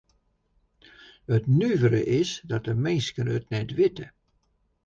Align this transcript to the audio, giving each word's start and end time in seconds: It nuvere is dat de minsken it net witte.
It 1.35 1.45
nuvere 1.59 2.01
is 2.21 2.31
dat 2.51 2.65
de 2.67 2.75
minsken 2.85 3.27
it 3.35 3.45
net 3.53 3.69
witte. 3.77 4.07